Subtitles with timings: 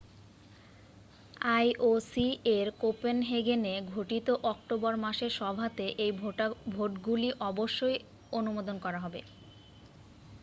[1.59, 6.11] ioc-এর কোপেনহেগেনে ঘটিত অক্টোবর মাসের সভাতে এই
[6.75, 7.97] ভোটগুলি অবশ্যই
[8.33, 9.19] আনুমদন করা হবে।